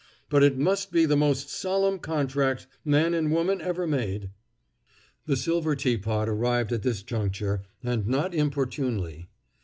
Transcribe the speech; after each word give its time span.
But 0.31 0.41
it 0.41 0.57
must 0.57 0.91
be 0.91 1.05
the 1.05 1.15
most 1.15 1.47
solemn 1.47 1.99
contract 1.99 2.65
man 2.83 3.13
and 3.13 3.31
woman 3.31 3.61
ever 3.61 3.85
made." 3.85 4.31
The 5.27 5.37
silver 5.37 5.75
teapot 5.75 6.27
arrived 6.27 6.71
at 6.73 6.81
this 6.81 7.03
juncture, 7.03 7.61
and 7.83 8.07
not 8.07 8.33
inopportunely. 8.33 9.29